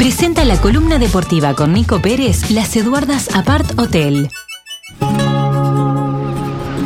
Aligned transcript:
presenta 0.00 0.44
la 0.46 0.58
columna 0.58 0.98
deportiva 0.98 1.54
con 1.54 1.74
Nico 1.74 2.00
Pérez, 2.00 2.50
Las 2.50 2.74
Eduardas 2.74 3.28
Apart 3.36 3.78
Hotel. 3.78 4.30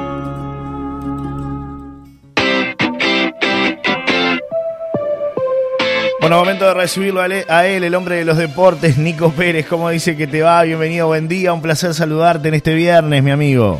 Bueno, 6.25 6.39
momento 6.39 6.65
de 6.65 6.73
recibirlo 6.73 7.21
a 7.21 7.67
él, 7.67 7.83
el 7.83 7.93
hombre 7.93 8.15
de 8.15 8.25
los 8.25 8.35
deportes, 8.35 8.97
Nico 8.97 9.29
Pérez. 9.29 9.67
¿Cómo 9.67 9.91
dice 9.91 10.17
que 10.17 10.25
te 10.25 10.41
va? 10.41 10.63
Bienvenido, 10.63 11.05
buen 11.05 11.27
día. 11.27 11.53
Un 11.53 11.61
placer 11.61 11.93
saludarte 11.93 12.47
en 12.47 12.55
este 12.55 12.73
viernes, 12.73 13.21
mi 13.21 13.29
amigo. 13.29 13.79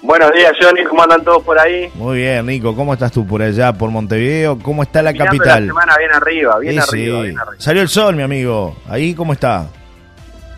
Buenos 0.00 0.30
días, 0.30 0.52
Johnny. 0.62 0.84
¿Cómo 0.84 1.02
andan 1.02 1.24
todos 1.24 1.42
por 1.42 1.58
ahí? 1.58 1.90
Muy 1.96 2.18
bien, 2.18 2.46
Nico. 2.46 2.76
¿Cómo 2.76 2.92
estás 2.92 3.10
tú 3.10 3.26
por 3.26 3.42
allá, 3.42 3.72
por 3.72 3.90
Montevideo? 3.90 4.60
¿Cómo 4.60 4.84
está 4.84 5.02
la 5.02 5.12
capital? 5.12 5.66
La 5.66 5.72
semana 5.72 5.96
bien 5.98 6.12
arriba, 6.12 6.58
bien, 6.60 6.78
arriba, 6.78 7.44
Salió 7.58 7.82
el 7.82 7.88
sol, 7.88 8.14
mi 8.14 8.22
amigo. 8.22 8.76
¿Ahí 8.88 9.12
cómo 9.12 9.32
está? 9.32 9.66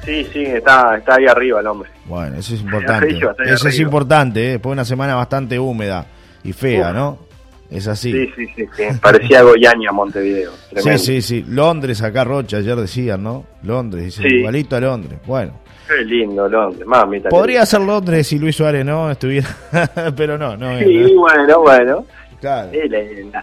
Sí, 0.05 0.29
sí, 0.31 0.45
está, 0.45 0.99
está 0.99 1.15
ahí 1.15 1.27
arriba 1.27 1.61
el 1.61 1.69
hombre. 1.69 1.89
Bueno, 2.05 2.37
eso 2.37 2.55
es 2.55 2.61
importante. 2.61 3.19
eso 3.47 3.69
es 3.69 3.81
importante, 3.81 4.47
¿eh? 4.47 4.51
después 4.51 4.73
de 4.73 4.75
una 4.75 4.85
semana 4.85 5.15
bastante 5.15 5.59
húmeda 5.59 6.05
y 6.45 6.53
fea, 6.53 6.93
¿no? 6.93 7.26
Es 7.71 7.89
así. 7.89 8.13
Sí, 8.13 8.31
sí, 8.37 8.47
sí, 8.55 8.65
sí. 8.77 8.85
parecía 9.01 9.43
Goyaña 9.43 9.93
Montevideo. 9.93 10.53
Sí, 10.77 10.99
sí, 10.99 11.23
sí. 11.23 11.45
Londres, 11.49 12.03
acá 12.03 12.25
Rocha, 12.25 12.59
ayer 12.59 12.77
decían, 12.77 13.23
¿no? 13.23 13.45
Londres, 13.63 14.21
igualito 14.21 14.77
a 14.77 14.81
Londres. 14.81 15.19
Bueno. 15.27 15.53
Qué 15.89 16.05
lindo 16.05 16.49
Londres, 16.49 16.87
mami. 16.87 17.21
Podría 17.21 17.65
ser 17.65 17.81
Londres 17.81 18.27
si 18.27 18.39
Luis 18.39 18.57
Suárez 18.57 18.85
no 18.85 19.11
estuviera, 19.11 19.49
pero 20.17 20.37
no, 20.37 20.57
no. 20.57 20.79
Sí, 20.79 21.15
bueno, 21.15 21.61
bueno. 21.61 22.07
Claro. 22.41 22.71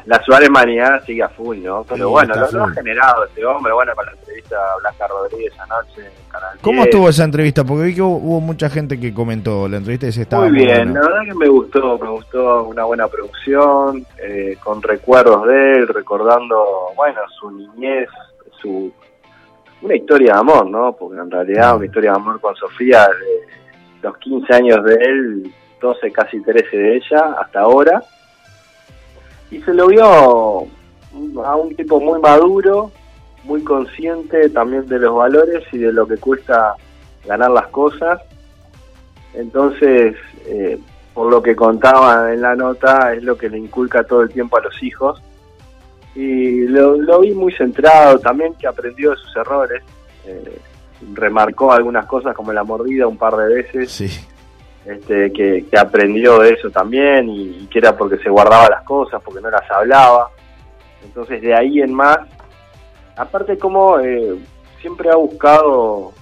la, 0.06 0.24
Suárez 0.24 0.50
manía 0.50 1.02
sigue 1.06 1.24
a 1.24 1.30
full, 1.30 1.58
¿no? 1.64 1.84
Pero 1.84 2.10
bueno, 2.10 2.34
lo, 2.52 2.64
ha 2.64 2.72
generado 2.72 3.26
este 3.26 3.44
hombre, 3.46 3.74
bueno, 3.74 3.94
con 3.96 4.06
la 4.06 4.12
entrevista 4.12 4.56
a 4.56 4.78
Blanca 4.80 5.08
Rodríguez 5.08 5.54
anoche 5.60 6.02
en 6.02 6.32
Canal 6.32 6.58
¿Cómo 6.62 6.84
estuvo 6.84 7.10
esa 7.10 7.24
entrevista? 7.24 7.64
Porque 7.64 7.86
vi 7.86 7.96
que 7.96 8.02
hubo, 8.02 8.40
mucha 8.40 8.70
gente 8.70 9.00
que 9.00 9.14
comentó 9.14 9.68
la 9.68 9.78
entrevista 9.78 10.08
y 10.08 10.12
se 10.12 10.24
estaba... 10.24 10.48
Muy 10.48 10.64
bien, 10.64 10.94
la 10.94 11.02
verdad 11.02 11.22
que 11.26 11.34
me 11.34 11.48
gustó, 11.48 11.98
me 11.98 12.10
gustó 12.10 12.64
una 12.66 12.84
buena 12.84 13.08
producción, 13.08 14.06
eh, 14.22 14.58
con 14.64 14.82
recuerdos 14.82 15.48
de 15.48 15.74
él, 15.74 15.88
recordando, 15.88 16.92
bueno, 16.96 17.20
su 17.40 17.52
niñez, 17.52 18.10
su... 18.62 18.92
Una 19.82 19.96
historia 19.96 20.34
de 20.34 20.40
amor, 20.40 20.70
¿no? 20.70 20.96
Porque 20.96 21.20
en 21.20 21.30
realidad 21.30 21.76
una 21.76 21.86
historia 21.86 22.12
de 22.12 22.16
amor 22.16 22.40
con 22.40 22.56
Sofía, 22.56 23.06
de 23.06 24.08
los 24.08 24.18
15 24.18 24.54
años 24.54 24.84
de 24.86 24.94
él, 24.94 25.54
12, 25.82 26.12
casi 26.12 26.42
13 26.42 26.78
de 26.78 26.96
ella, 26.96 27.36
hasta 27.38 27.60
ahora 27.60 28.02
y 29.54 29.62
se 29.62 29.74
lo 29.74 29.88
vio 29.88 30.04
a 30.04 31.56
un 31.56 31.76
tipo 31.76 32.00
muy 32.00 32.20
maduro, 32.20 32.92
muy 33.44 33.64
consciente 33.64 34.50
también 34.50 34.88
de 34.88 34.98
los 34.98 35.16
valores 35.16 35.64
y 35.72 35.78
de 35.78 35.94
lo 35.94 36.08
que 36.08 36.18
cuesta 36.18 36.74
ganar 37.26 37.52
las 37.52 37.68
cosas. 37.68 38.20
Entonces, 39.36 40.16
eh, 40.48 40.80
por 41.14 41.30
lo 41.30 41.44
que 41.44 41.56
contaba 41.56 42.34
en 42.34 42.42
la 42.42 42.56
nota, 42.56 43.14
es 43.14 43.24
lo 43.24 43.38
que 43.38 43.48
le 43.48 43.60
inculca 43.60 44.04
todo 44.04 44.24
el 44.24 44.30
tiempo 44.30 44.58
a 44.58 44.62
los 44.62 44.82
hijos. 44.82 45.22
Y 46.16 46.66
lo, 46.66 47.20
vi 47.20 47.32
muy 47.32 47.54
centrado, 47.54 48.18
también 48.20 48.56
que 48.56 48.66
aprendió 48.66 49.12
de 49.12 49.18
sus 49.18 49.36
errores. 49.36 49.84
Eh, 50.26 50.60
remarcó 51.14 51.72
algunas 51.72 52.08
cosas 52.08 52.36
como 52.36 52.52
la 52.54 52.64
mordida 52.64 53.06
un 53.06 53.18
par 53.18 53.36
de 53.36 53.54
veces. 53.54 53.92
Sí 53.92 54.10
este, 54.86 55.32
que, 55.32 55.66
aprendió 55.78 56.40
de 56.40 56.52
eso 56.52 56.70
también 56.70 57.30
y, 57.30 57.68
que 57.68 57.80
era 57.80 57.96
porque 57.96 58.18
se 58.18 58.30
guardaba 58.30 58.70
las 58.70 58.84
cosas, 58.84 59.22
porque 59.24 59.42
no 59.42 59.50
las 59.50 59.70
hablaba. 59.72 60.30
Entonces 61.04 61.42
de 61.42 61.54
ahí 61.54 61.82
en 61.82 61.94
más, 61.94 62.20
aparte 63.16 63.58
como 63.58 64.00
eh, 64.00 64.38
siempre 64.82 65.10
ha 65.10 65.16
buscado 65.16 66.14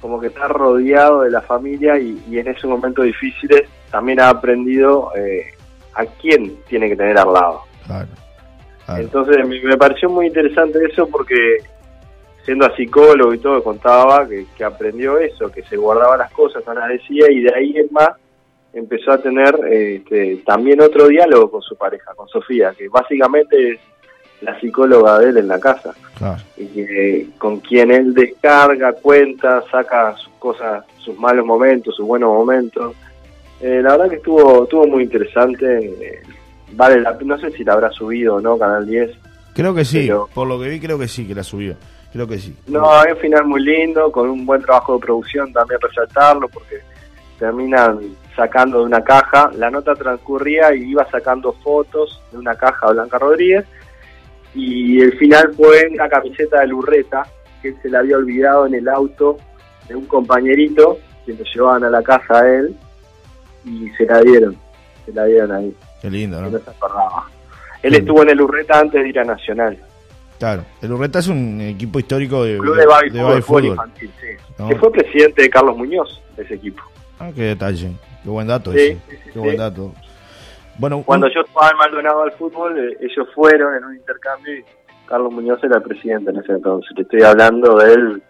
como 0.00 0.18
que 0.18 0.28
estar 0.28 0.50
rodeado 0.50 1.22
de 1.22 1.30
la 1.30 1.42
familia 1.42 1.98
y, 1.98 2.38
en 2.38 2.48
esos 2.48 2.70
momentos 2.70 3.04
difíciles 3.04 3.68
también 3.90 4.20
ha 4.20 4.30
aprendido 4.30 5.12
eh, 5.16 5.52
a 5.94 6.06
quién 6.06 6.56
tiene 6.68 6.88
que 6.88 6.96
tener 6.96 7.18
al 7.18 7.32
lado. 7.32 7.62
Entonces 8.88 9.46
me, 9.46 9.76
pareció 9.76 10.08
muy 10.08 10.26
interesante 10.26 10.78
eso 10.90 11.06
porque 11.08 11.58
siendo 12.44 12.74
psicólogo 12.74 13.34
y 13.34 13.38
todo, 13.38 13.62
contaba 13.62 14.26
que, 14.28 14.64
aprendió 14.64 15.18
eso, 15.18 15.50
que 15.50 15.62
se 15.62 15.76
guardaba 15.76 16.16
las 16.16 16.32
cosas, 16.32 16.62
no 16.66 16.74
las 16.74 16.88
decía, 16.88 17.30
y 17.30 17.42
de 17.42 17.54
ahí 17.54 17.76
en 17.76 17.88
más 17.90 18.10
empezó 18.72 19.12
a 19.12 19.18
tener 19.18 19.54
este, 19.68 20.36
también 20.46 20.80
otro 20.80 21.08
diálogo 21.08 21.50
con 21.50 21.62
su 21.62 21.76
pareja, 21.76 22.12
con 22.14 22.28
Sofía, 22.28 22.72
que 22.76 22.88
básicamente 22.88 23.72
es 23.72 23.80
la 24.40 24.58
psicóloga 24.58 25.18
de 25.18 25.30
él 25.30 25.36
en 25.38 25.48
la 25.48 25.60
casa, 25.60 25.94
y 26.56 26.66
que 26.66 27.26
con 27.36 27.60
quien 27.60 27.90
él 27.90 28.14
descarga, 28.14 28.92
cuenta, 28.94 29.62
saca 29.70 30.16
sus 30.16 30.32
cosas, 30.38 30.84
sus 30.98 31.18
malos 31.18 31.44
momentos, 31.44 31.94
sus 31.94 32.06
buenos 32.06 32.30
momentos. 32.30 32.94
Eh, 33.60 33.80
la 33.82 33.92
verdad 33.92 34.08
que 34.08 34.16
estuvo, 34.16 34.64
estuvo 34.64 34.86
muy 34.86 35.02
interesante. 35.02 36.22
vale 36.72 37.02
no 37.22 37.38
sé 37.38 37.50
si 37.50 37.64
la 37.64 37.74
habrá 37.74 37.90
subido 37.90 38.36
o 38.36 38.40
no, 38.40 38.56
Canal 38.56 38.86
10. 38.86 39.10
Creo 39.52 39.74
que 39.74 39.84
sí, 39.84 40.08
por 40.32 40.48
lo 40.48 40.58
que 40.58 40.68
vi 40.68 40.80
creo 40.80 40.98
que 40.98 41.08
sí, 41.08 41.26
que 41.26 41.34
la 41.34 41.42
subió. 41.42 41.74
Creo 42.12 42.26
que 42.26 42.38
sí. 42.38 42.56
No, 42.66 42.90
hay 42.92 43.12
un 43.12 43.18
final 43.18 43.44
muy 43.46 43.62
lindo, 43.62 44.10
con 44.10 44.28
un 44.28 44.44
buen 44.44 44.62
trabajo 44.62 44.94
de 44.94 45.00
producción 45.00 45.52
también 45.52 45.80
resaltarlo, 45.80 46.48
porque 46.48 46.80
terminan 47.38 48.00
sacando 48.34 48.80
de 48.80 48.84
una 48.84 49.02
caja, 49.02 49.50
la 49.56 49.70
nota 49.70 49.94
transcurría 49.94 50.74
y 50.74 50.90
iba 50.90 51.08
sacando 51.10 51.52
fotos 51.52 52.20
de 52.32 52.38
una 52.38 52.54
caja 52.54 52.86
a 52.86 52.92
Blanca 52.92 53.18
Rodríguez, 53.18 53.64
y 54.54 55.00
el 55.00 55.16
final 55.18 55.52
fue 55.56 55.82
en 55.82 55.96
la 55.96 56.08
camiseta 56.08 56.60
de 56.60 56.66
Lurreta, 56.66 57.22
que 57.62 57.68
él 57.68 57.76
se 57.82 57.88
la 57.88 58.00
había 58.00 58.16
olvidado 58.16 58.66
en 58.66 58.74
el 58.74 58.88
auto 58.88 59.36
de 59.88 59.94
un 59.94 60.06
compañerito, 60.06 60.98
que 61.24 61.34
lo 61.34 61.44
llevaban 61.44 61.84
a 61.84 61.90
la 61.90 62.02
casa 62.02 62.40
a 62.40 62.48
él, 62.48 62.74
y 63.64 63.88
se 63.90 64.06
la 64.06 64.20
dieron, 64.20 64.56
se 65.06 65.12
la 65.12 65.24
dieron 65.26 65.52
ahí. 65.52 65.76
Qué 66.02 66.10
lindo, 66.10 66.40
¿no? 66.40 66.58
Él 67.82 67.94
estuvo 67.94 68.22
en 68.22 68.30
el 68.30 68.40
Urreta 68.40 68.80
antes 68.80 69.02
de 69.02 69.08
ir 69.08 69.18
a 69.20 69.24
Nacional. 69.24 69.78
Claro, 70.40 70.64
el 70.80 70.90
Urreta 70.90 71.18
es 71.18 71.28
un 71.28 71.60
equipo 71.60 71.98
histórico 71.98 72.42
de, 72.44 72.56
Club 72.56 72.74
de, 72.74 73.42
fútbol, 73.42 73.64
infantil, 73.66 74.10
sí. 74.18 74.66
Que 74.66 74.76
fue 74.76 74.90
presidente 74.90 75.42
de 75.42 75.50
Carlos 75.50 75.76
Muñoz, 75.76 76.18
ese 76.38 76.54
equipo. 76.54 76.82
Ah, 77.18 77.30
qué 77.34 77.42
detalle, 77.42 77.92
qué 78.24 78.30
buen 78.30 78.46
dato 78.46 78.72
ese. 78.72 78.98
qué 79.34 79.38
buen 79.38 79.58
dato. 79.58 79.92
Bueno, 80.78 81.02
Cuando 81.02 81.28
yo 81.28 81.42
estaba 81.42 81.68
en 81.68 81.76
Maldonado 81.76 82.22
al 82.22 82.32
fútbol, 82.32 82.78
eh, 82.78 82.96
ellos 83.02 83.28
fueron 83.34 83.74
en 83.76 83.84
un 83.84 83.96
intercambio 83.96 84.60
y 84.60 84.64
Carlos 85.04 85.30
Muñoz 85.30 85.62
era 85.62 85.76
el 85.76 85.82
presidente 85.82 86.30
en 86.30 86.38
ese 86.38 86.52
entonces. 86.52 86.90
Te 86.96 87.02
estoy 87.02 87.20
hablando 87.20 87.76
del 87.76 88.22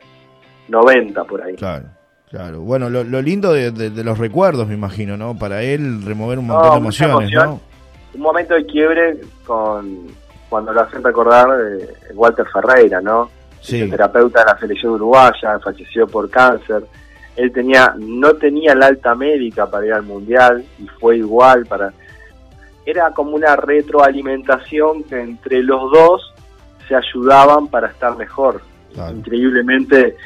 90 0.66 1.24
por 1.24 1.42
ahí. 1.42 1.54
Claro. 1.54 1.84
Claro, 2.28 2.60
bueno, 2.60 2.88
lo, 2.90 3.22
lindo 3.22 3.52
de, 3.52 3.90
los 4.04 4.18
recuerdos, 4.18 4.68
me 4.68 4.74
imagino, 4.74 5.16
¿no? 5.16 5.36
Para 5.36 5.62
él 5.62 6.02
remover 6.04 6.38
un 6.38 6.46
montón 6.46 6.70
de 6.72 6.78
emociones, 6.78 7.30
¿no? 7.32 7.60
Un 8.14 8.20
momento 8.20 8.54
de 8.54 8.66
quiebre 8.66 9.20
con, 9.44 10.06
cuando 10.50 10.72
lo 10.72 10.82
hacen 10.82 11.02
recordar 11.02 11.48
eh, 11.60 12.12
Walter 12.14 12.44
Ferreira, 12.52 13.00
¿no? 13.00 13.30
Sí. 13.60 13.80
El 13.80 13.90
terapeuta 13.90 14.40
de 14.40 14.46
la 14.46 14.58
selección 14.58 14.92
uruguaya, 14.94 15.58
falleció 15.60 16.06
por 16.06 16.28
cáncer. 16.28 16.82
Él 17.36 17.52
tenía, 17.52 17.94
no 17.96 18.34
tenía 18.34 18.74
la 18.74 18.86
alta 18.86 19.14
médica 19.14 19.70
para 19.70 19.86
ir 19.86 19.92
al 19.92 20.02
mundial 20.02 20.64
y 20.78 20.86
fue 20.98 21.18
igual 21.18 21.64
para. 21.66 21.92
Era 22.84 23.12
como 23.12 23.36
una 23.36 23.54
retroalimentación 23.54 25.04
que 25.04 25.20
entre 25.20 25.62
los 25.62 25.92
dos 25.92 26.34
se 26.88 26.96
ayudaban 26.96 27.68
para 27.68 27.88
estar 27.88 28.16
mejor. 28.16 28.60
Increíblemente 29.14 30.16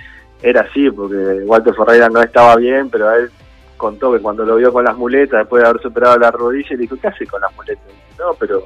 era 0.41 0.62
así, 0.62 0.91
porque 0.91 1.43
Walter 1.44 1.75
Ferreira 1.75 2.09
no 2.09 2.23
estaba 2.23 2.56
bien, 2.56 2.88
pero 2.88 3.12
él 3.12 3.31
contó 3.77 4.12
que 4.12 4.20
cuando 4.20 4.47
lo 4.47 4.56
vio 4.56 4.73
con 4.73 4.85
las 4.85 4.97
muletas, 4.97 5.41
después 5.41 5.62
de 5.62 5.69
haber 5.69 5.82
superado 5.82 6.17
la 6.17 6.31
rodilla, 6.31 6.70
le 6.70 6.77
dijo, 6.79 6.97
¿qué 6.97 7.09
hace 7.09 7.27
con 7.27 7.43
las 7.43 7.55
muletas? 7.55 7.85
no, 8.19 8.32
pero 8.38 8.62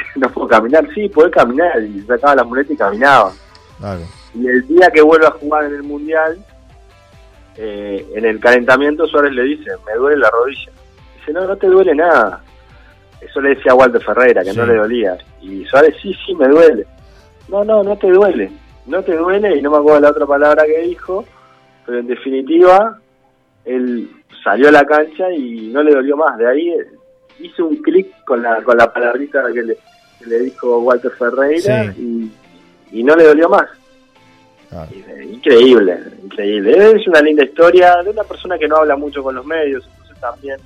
no 0.16 0.28
puedo 0.30 0.48
caminar, 0.48 0.86
sí, 0.94 1.08
puede 1.08 1.30
caminar, 1.30 1.82
y 1.82 2.00
sacaba 2.02 2.36
la 2.36 2.44
muleta 2.44 2.72
y 2.72 2.76
caminaba. 2.76 3.32
Y 4.34 4.46
el 4.46 4.66
día 4.66 4.90
que 4.90 5.02
vuelve 5.02 5.26
a 5.26 5.32
jugar 5.32 5.64
en 5.64 5.74
el 5.74 5.82
Mundial, 5.82 6.38
eh, 7.56 8.06
en 8.14 8.24
el 8.24 8.40
calentamiento 8.40 9.06
Suárez 9.06 9.32
le 9.32 9.42
dice, 9.44 9.70
me 9.86 9.94
duele 9.94 10.18
la 10.18 10.30
rodilla. 10.30 10.72
Dice, 11.16 11.32
no, 11.32 11.46
no 11.46 11.56
te 11.56 11.66
duele 11.66 11.94
nada. 11.94 12.42
Eso 13.20 13.40
le 13.40 13.50
decía 13.50 13.72
a 13.72 13.74
Walter 13.74 14.02
Ferreira, 14.02 14.44
que 14.44 14.52
no 14.52 14.64
le 14.64 14.76
dolía. 14.76 15.18
Y 15.40 15.64
Suárez, 15.64 15.96
sí, 16.00 16.14
sí, 16.24 16.34
me 16.34 16.48
duele. 16.48 16.86
No, 17.48 17.64
no, 17.64 17.82
no 17.82 17.96
te 17.96 18.10
duele. 18.10 18.50
No 18.86 19.02
te 19.02 19.16
duele, 19.16 19.56
y 19.56 19.62
no 19.62 19.70
me 19.70 19.78
acuerdo 19.78 20.00
la 20.00 20.10
otra 20.10 20.26
palabra 20.26 20.64
que 20.64 20.80
dijo, 20.82 21.24
pero 21.84 21.98
en 21.98 22.06
definitiva, 22.06 22.98
él 23.64 24.10
salió 24.42 24.68
a 24.68 24.72
la 24.72 24.84
cancha 24.84 25.30
y 25.30 25.68
no 25.72 25.82
le 25.82 25.92
dolió 25.92 26.16
más. 26.16 26.38
De 26.38 26.48
ahí 26.48 26.74
hizo 27.40 27.66
un 27.66 27.76
clic 27.76 28.24
con 28.24 28.42
la, 28.42 28.62
con 28.62 28.76
la 28.76 28.92
palabrita 28.92 29.44
que 29.52 29.62
le, 29.62 29.78
que 30.18 30.26
le 30.26 30.38
dijo 30.40 30.78
Walter 30.78 31.12
Ferreira 31.12 31.94
y, 31.96 32.30
no 33.02 33.16
le 33.16 33.24
dolió 33.24 33.48
más. 33.48 33.68
Eh, 34.92 35.28
increíble, 35.32 35.98
increíble. 36.22 36.92
Es 36.96 37.06
una 37.06 37.20
linda 37.20 37.44
historia 37.44 38.02
de 38.02 38.10
una 38.10 38.24
persona 38.24 38.58
que 38.58 38.68
no 38.68 38.76
habla 38.76 38.96
mucho 38.96 39.22
con 39.22 39.34
los 39.34 39.46
medios, 39.46 39.88
entonces 39.90 40.20
también 40.20 40.58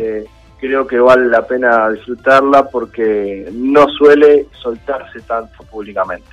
eh, 0.00 0.24
creo 0.58 0.86
que 0.86 0.98
vale 0.98 1.26
la 1.26 1.46
pena 1.46 1.90
disfrutarla 1.90 2.68
porque 2.68 3.48
no 3.52 3.86
suele 3.88 4.46
soltarse 4.52 5.20
tanto 5.20 5.62
públicamente. 5.64 6.28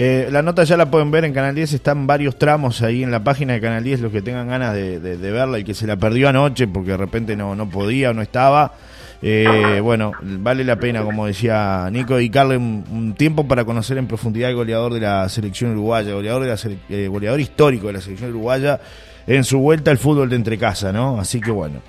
Eh, 0.00 0.28
la 0.30 0.42
nota 0.42 0.62
ya 0.62 0.76
la 0.76 0.88
pueden 0.88 1.10
ver 1.10 1.24
en 1.24 1.32
Canal 1.32 1.56
10, 1.56 1.72
están 1.72 2.06
varios 2.06 2.38
tramos 2.38 2.82
ahí 2.82 3.02
en 3.02 3.10
la 3.10 3.24
página 3.24 3.54
de 3.54 3.60
Canal 3.60 3.82
10, 3.82 4.00
los 4.00 4.12
que 4.12 4.22
tengan 4.22 4.46
ganas 4.46 4.72
de, 4.72 4.98
verla 5.16 5.58
y 5.58 5.64
que 5.64 5.74
se 5.74 5.88
la 5.88 5.96
perdió 5.96 6.28
anoche 6.28 6.68
porque 6.68 6.92
de 6.92 6.98
repente 6.98 7.34
no, 7.34 7.56
no 7.56 7.68
podía 7.68 8.10
o 8.10 8.14
no 8.14 8.22
estaba. 8.22 8.74
Eh, 9.20 9.80
bueno, 9.82 10.12
vale 10.22 10.62
la 10.62 10.76
pena, 10.76 11.02
como 11.02 11.26
decía 11.26 11.88
Nico, 11.90 12.16
dedicarle 12.16 12.56
un, 12.56 13.14
tiempo 13.16 13.48
para 13.48 13.64
conocer 13.64 13.98
en 13.98 14.06
profundidad 14.06 14.50
al 14.50 14.56
goleador 14.56 14.94
de 14.94 15.00
la 15.00 15.28
selección 15.28 15.72
uruguaya, 15.72 16.12
goleador, 16.14 16.42
de 16.42 16.48
la 16.48 16.76
eh, 16.88 17.08
goleador 17.08 17.40
histórico 17.40 17.88
de 17.88 17.94
la 17.94 18.00
selección 18.00 18.30
uruguaya 18.30 18.78
en 19.26 19.42
su 19.44 19.58
vuelta 19.58 19.90
al 19.90 19.98
fútbol 19.98 20.28
de 20.30 20.36
entre 20.36 20.56
casa, 20.56 20.92
¿no? 20.92 21.18
Así 21.18 21.40
que 21.40 21.50
bueno 21.50 21.82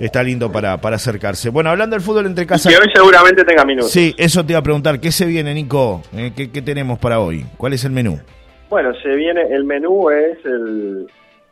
está 0.00 0.22
lindo 0.22 0.50
para, 0.50 0.78
para 0.78 0.96
acercarse. 0.96 1.50
Bueno, 1.50 1.70
hablando 1.70 1.94
del 1.94 2.02
fútbol 2.02 2.26
entre 2.26 2.46
casa. 2.46 2.70
Y 2.70 2.74
hoy 2.74 2.90
seguramente 2.92 3.44
tenga 3.44 3.64
minutos. 3.64 3.90
Sí, 3.90 4.14
eso 4.16 4.44
te 4.44 4.54
iba 4.54 4.60
a 4.60 4.62
preguntar. 4.62 4.98
¿Qué 4.98 5.12
se 5.12 5.26
viene, 5.26 5.54
Nico? 5.54 6.02
Eh, 6.16 6.32
¿Qué, 6.34 6.62
tenemos 6.62 6.98
para 6.98 7.20
hoy? 7.20 7.44
¿Cuál 7.56 7.74
es 7.74 7.84
el 7.84 7.92
menú? 7.92 8.18
Bueno, 8.70 8.92
se 9.02 9.10
viene. 9.14 9.42
El 9.50 9.64
menú 9.64 10.10
es 10.10 10.38
el, 10.44 11.06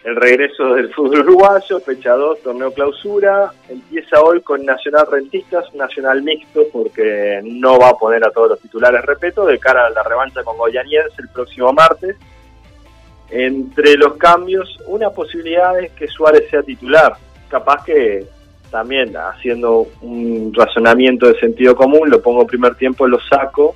el 0.09 0.17
regreso 0.17 0.75
del 0.75 0.93
fútbol 0.95 1.21
uruguayo, 1.21 1.81
fecha 1.81 2.15
2, 2.15 2.41
torneo 2.43 2.73
clausura. 2.73 3.53
Empieza 3.69 4.23
hoy 4.23 4.41
con 4.41 4.65
Nacional 4.65 5.07
Rentistas, 5.11 5.73
Nacional 5.75 6.23
Mixto, 6.23 6.63
porque 6.73 7.41
no 7.45 7.79
va 7.79 7.91
a 7.91 7.95
poner 7.95 8.27
a 8.27 8.31
todos 8.31 8.51
los 8.51 8.61
titulares, 8.61 9.05
respeto, 9.05 9.45
de 9.45 9.59
cara 9.59 9.87
a 9.87 9.91
la 9.91 10.03
revancha 10.03 10.43
con 10.43 10.57
Goyaniense 10.57 11.21
el 11.21 11.29
próximo 11.29 11.75
martes. 11.75 12.17
Entre 13.31 13.97
los 13.97 14.17
cambios, 14.17 14.79
una 14.87 15.11
posibilidad 15.11 15.79
es 15.79 15.93
que 15.93 16.09
Suárez 16.09 16.49
sea 16.49 16.63
titular. 16.63 17.13
Capaz 17.51 17.85
que 17.85 18.27
también 18.71 19.15
haciendo 19.15 19.89
un 20.01 20.55
razonamiento 20.55 21.27
de 21.27 21.39
sentido 21.39 21.77
común, 21.77 22.09
lo 22.09 22.23
pongo 22.23 22.47
primer 22.47 22.77
tiempo, 22.77 23.07
lo 23.07 23.21
saco 23.21 23.75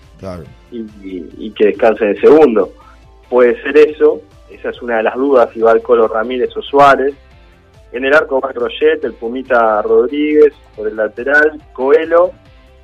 y, 0.70 1.50
que 1.50 1.66
descanse 1.66 2.04
en 2.04 2.10
el 2.10 2.20
segundo. 2.22 2.72
Puede 3.28 3.60
ser 3.62 3.76
eso, 3.76 4.22
esa 4.54 4.70
es 4.70 4.82
una 4.82 4.98
de 4.98 5.02
las 5.02 5.14
dudas, 5.14 5.50
si 5.52 5.60
va 5.60 5.72
el 5.72 5.82
Colo 5.82 6.08
Ramírez 6.08 6.56
o 6.56 6.62
Suárez. 6.62 7.14
En 7.92 8.04
el 8.04 8.14
arco 8.14 8.40
va 8.40 8.52
Roget, 8.52 9.04
el 9.04 9.14
Pumita 9.14 9.82
Rodríguez 9.82 10.54
por 10.74 10.88
el 10.88 10.96
lateral, 10.96 11.60
Coelho 11.72 12.30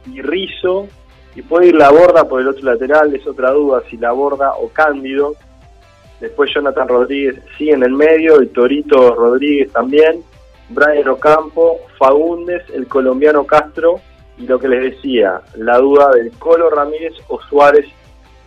y 0.06 0.20
Rizo, 0.20 0.86
y 1.34 1.42
puede 1.42 1.68
ir 1.68 1.76
la 1.76 1.90
borda 1.90 2.28
por 2.28 2.40
el 2.40 2.48
otro 2.48 2.64
lateral, 2.64 3.14
es 3.14 3.26
otra 3.26 3.50
duda 3.52 3.82
si 3.88 3.96
la 3.96 4.12
borda 4.12 4.54
o 4.54 4.68
Cándido. 4.68 5.34
Después 6.20 6.52
Jonathan 6.52 6.88
Rodríguez 6.88 7.40
sigue 7.56 7.72
en 7.72 7.84
el 7.84 7.92
medio, 7.92 8.38
el 8.40 8.50
Torito 8.50 9.14
Rodríguez 9.14 9.72
también, 9.72 10.22
Brian 10.68 11.08
Ocampo, 11.08 11.78
Fagundes, 11.96 12.62
el 12.74 12.86
colombiano 12.88 13.46
Castro 13.46 14.00
y 14.36 14.46
lo 14.46 14.58
que 14.58 14.68
les 14.68 14.94
decía, 14.94 15.40
la 15.56 15.78
duda 15.78 16.10
del 16.10 16.30
Colo 16.32 16.70
Ramírez 16.70 17.14
o 17.28 17.40
Suárez 17.42 17.86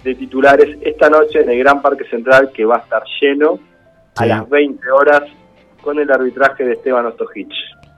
de 0.03 0.15
titulares 0.15 0.77
esta 0.81 1.09
noche 1.09 1.41
en 1.41 1.49
el 1.49 1.59
Gran 1.59 1.81
Parque 1.81 2.05
Central 2.05 2.51
que 2.53 2.65
va 2.65 2.77
a 2.77 2.79
estar 2.79 3.03
lleno 3.21 3.59
a 4.15 4.25
las 4.25 4.49
20 4.49 4.91
horas 4.91 5.23
con 5.81 5.99
el 5.99 6.11
arbitraje 6.11 6.63
de 6.63 6.73
Esteban 6.73 7.05
Ostojich. 7.05 7.53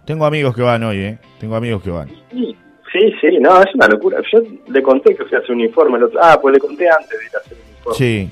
Tengo 0.06 0.26
amigos 0.26 0.56
que 0.56 0.62
van 0.62 0.84
hoy, 0.84 1.00
¿eh? 1.00 1.18
Tengo 1.40 1.56
amigos 1.56 1.82
que 1.82 1.92
van. 1.92 2.10
Sí, 2.32 3.12
sí, 3.20 3.40
no, 3.40 3.62
es 3.62 3.74
una 3.74 3.88
locura. 3.88 4.20
Yo 4.32 4.40
le 4.68 4.84
conté 4.84 5.16
que 5.16 5.26
fui 5.26 5.36
a 5.36 5.40
hacer 5.40 5.52
un 5.52 5.62
informe. 5.62 5.98
El 5.98 6.04
otro... 6.04 6.20
Ah, 6.22 6.38
pues 6.40 6.54
le 6.54 6.60
conté 6.60 6.88
antes 6.88 7.10
de 7.10 7.26
ir 7.26 7.32
a 7.36 7.40
hacer 7.40 7.58
un 7.58 7.70
informe. 7.72 7.98
Sí. 7.98 8.32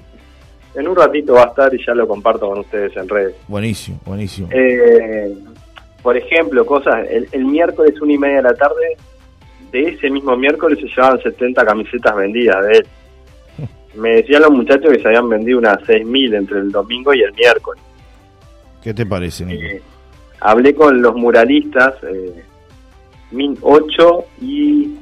En 0.76 0.88
un 0.88 0.96
ratito 0.96 1.34
va 1.34 1.44
a 1.44 1.48
estar 1.48 1.74
y 1.74 1.84
ya 1.84 1.94
lo 1.94 2.08
comparto 2.08 2.48
con 2.48 2.60
ustedes 2.60 2.96
en 2.96 3.10
redes. 3.10 3.36
Buenísimo, 3.48 4.00
buenísimo. 4.06 4.50
Eh, 4.52 5.34
por 6.02 6.16
ejemplo, 6.16 6.66
cosas, 6.66 7.08
el, 7.10 7.46
miércoles 7.46 8.00
una 8.02 8.14
y 8.14 8.18
media 8.18 8.38
de 8.38 8.44
la 8.44 8.54
tarde, 8.54 8.98
de 9.72 9.90
ese 9.90 10.10
mismo 10.10 10.36
miércoles 10.38 10.80
se 10.80 10.88
llevaban 10.88 11.22
70 11.22 11.66
camisetas 11.66 12.16
vendidas 12.16 12.66
de 12.66 12.72
él. 12.78 12.88
Me 13.96 14.16
decían 14.16 14.42
los 14.44 14.52
muchachos 14.52 14.92
que 14.92 15.00
se 15.00 15.08
habían 15.08 15.30
vendido 15.30 15.60
unas 15.60 15.78
6.000 15.80 16.38
entre 16.38 16.60
el 16.60 16.72
domingo 16.72 17.14
y 17.14 17.22
el 17.22 17.34
miércoles. 17.34 17.84
¿Qué 18.82 18.94
te 18.94 19.06
parece, 19.06 19.46
Nico? 19.46 19.64
Eh, 19.64 19.82
hablé 20.40 20.74
con 20.74 21.02
los 21.02 21.16
muralistas, 21.16 21.96
eh, 22.04 22.44
Min 23.32 23.58
8 23.62 24.26
y 24.42 24.96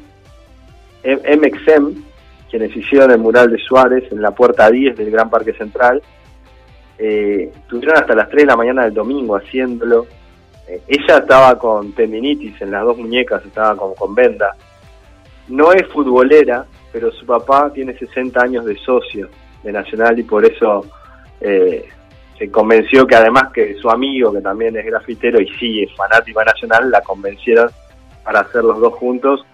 MXM, 1.04 2.04
quienes 2.50 2.76
hicieron 2.76 3.12
el 3.12 3.20
mural 3.20 3.52
de 3.52 3.58
Suárez 3.60 4.12
en 4.12 4.22
la 4.22 4.32
puerta 4.32 4.70
10 4.70 4.98
del 4.98 5.12
Gran 5.12 5.30
Parque 5.30 5.54
Central. 5.54 6.02
Eh, 6.98 7.52
estuvieron 7.56 7.98
hasta 7.98 8.16
las 8.16 8.30
3 8.30 8.44
de 8.44 8.48
la 8.48 8.58
mañana 8.58 8.84
del 8.84 8.94
domingo 8.94 9.36
haciéndolo 9.36 10.08
ella 10.88 11.18
estaba 11.18 11.58
con 11.58 11.94
tendinitis 11.94 12.62
en 12.62 12.72
las 12.72 12.84
dos 12.84 12.98
muñecas, 12.98 13.44
estaba 13.46 13.76
como 13.76 13.96
con 13.96 14.14
venda. 14.14 14.56
No 15.48 15.74
es 15.74 15.88
futbolera, 15.88 16.66
pero 16.92 17.12
su 17.12 17.26
papá 17.26 17.72
tiene 17.74 17.98
60 17.98 18.42
años 18.42 18.66
de 18.66 18.76
socio 18.78 19.30
de 19.64 19.72
Nacional 19.72 20.18
y 20.20 20.24
por 20.24 20.46
eso 20.46 20.86
eh, 21.42 21.88
se 22.38 22.50
convenció 22.50 23.06
que 23.06 23.16
además 23.16 23.52
que 23.54 23.76
su 23.76 23.90
amigo, 23.90 24.34
que 24.34 24.42
también 24.42 24.76
es 24.78 24.86
grafitero 24.86 25.42
y 25.42 25.48
sí 25.60 25.84
es 25.84 25.96
fanático 25.96 26.40
de 26.40 26.46
Nacional, 26.46 26.92
la 26.92 27.02
convencieron 27.02 27.70
para 28.24 28.42
hacer 28.42 28.64
los 28.64 28.80
dos 28.80 28.94
juntos 28.94 29.46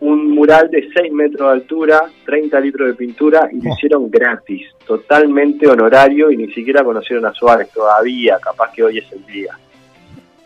un 0.00 0.30
mural 0.30 0.70
de 0.70 0.88
6 0.94 1.12
metros 1.12 1.48
de 1.48 1.54
altura, 1.60 2.02
30 2.24 2.60
litros 2.60 2.88
de 2.88 2.94
pintura 2.94 3.48
y 3.52 3.60
lo 3.60 3.70
oh. 3.70 3.74
hicieron 3.74 4.10
gratis, 4.10 4.66
totalmente 4.86 5.68
honorario 5.68 6.30
y 6.30 6.36
ni 6.36 6.52
siquiera 6.52 6.82
conocieron 6.82 7.26
a 7.26 7.34
Suárez 7.34 7.70
todavía, 7.70 8.38
capaz 8.42 8.72
que 8.72 8.82
hoy 8.82 8.98
es 8.98 9.12
el 9.12 9.24
día. 9.26 9.58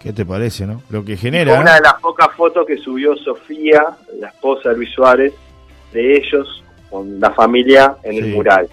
¿Qué 0.00 0.12
te 0.12 0.26
parece, 0.26 0.66
no? 0.66 0.82
Lo 0.90 1.04
que 1.04 1.16
genera. 1.16 1.58
Una 1.58 1.76
de 1.76 1.80
las 1.80 1.94
pocas 1.94 2.28
fotos 2.36 2.66
que 2.66 2.76
subió 2.76 3.16
Sofía, 3.16 3.82
la 4.18 4.28
esposa 4.28 4.70
de 4.70 4.76
Luis 4.76 4.90
Suárez, 4.90 5.32
de 5.94 6.16
ellos 6.16 6.62
con 6.90 7.18
la 7.18 7.30
familia 7.30 7.96
en 8.02 8.22
el 8.22 8.34
mural. 8.34 8.68